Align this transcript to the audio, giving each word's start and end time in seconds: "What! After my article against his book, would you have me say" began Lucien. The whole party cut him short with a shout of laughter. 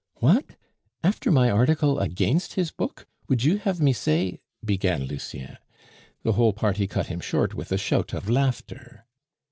"What! 0.15 0.55
After 1.03 1.29
my 1.31 1.51
article 1.51 1.99
against 1.99 2.53
his 2.53 2.71
book, 2.71 3.05
would 3.29 3.43
you 3.43 3.57
have 3.59 3.79
me 3.79 3.93
say" 3.93 4.41
began 4.65 5.03
Lucien. 5.03 5.57
The 6.23 6.31
whole 6.33 6.53
party 6.53 6.87
cut 6.87 7.05
him 7.05 7.19
short 7.19 7.53
with 7.53 7.71
a 7.71 7.77
shout 7.77 8.11
of 8.11 8.27
laughter. 8.27 9.05